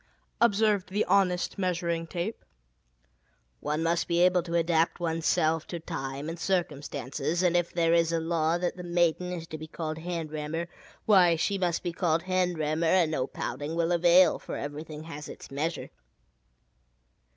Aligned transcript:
'"observed 0.41 0.89
the 0.89 1.05
honest 1.05 1.59
Measuring 1.59 2.07
Tape. 2.07 2.43
"One 3.59 3.83
must 3.83 4.07
be 4.07 4.19
able 4.21 4.41
to 4.41 4.55
adapt 4.55 4.99
one's 4.99 5.27
self 5.27 5.67
to 5.67 5.79
time 5.79 6.27
and 6.27 6.39
circumstances, 6.39 7.43
and 7.43 7.55
if 7.55 7.71
there 7.71 7.93
is 7.93 8.11
a 8.11 8.19
law 8.19 8.57
that 8.57 8.77
the 8.77 8.81
'maiden' 8.83 9.31
is 9.31 9.45
to 9.45 9.59
be 9.59 9.67
called 9.67 9.99
'hand 9.99 10.31
rammer,' 10.31 10.69
why, 11.05 11.35
she 11.35 11.59
must 11.59 11.83
be 11.83 11.93
called 11.93 12.23
'hand 12.23 12.57
rammer,' 12.57 12.87
and 12.87 13.11
no 13.11 13.27
pouting 13.27 13.75
will 13.75 13.91
avail, 13.91 14.39
for 14.39 14.55
everything 14.57 15.03
has 15.03 15.29
its 15.29 15.51
measure." 15.51 15.91